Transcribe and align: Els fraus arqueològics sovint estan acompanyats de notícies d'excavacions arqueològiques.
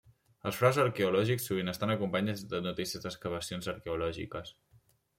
Els 0.51 0.55
fraus 0.61 0.79
arqueològics 0.83 1.45
sovint 1.51 1.69
estan 1.75 1.95
acompanyats 1.97 2.43
de 2.57 2.65
notícies 2.71 3.07
d'excavacions 3.07 3.73
arqueològiques. 3.79 4.61